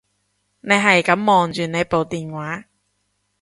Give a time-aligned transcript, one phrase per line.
[0.61, 2.65] 你係噉望住你部電話